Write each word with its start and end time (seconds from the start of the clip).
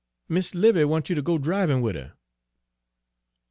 "Mis' 0.27 0.55
'Livy 0.55 0.83
wants 0.85 1.11
you 1.11 1.15
ter 1.15 1.21
go 1.21 1.37
drivin' 1.37 1.79
wid 1.79 1.95
'er!" 1.95 2.13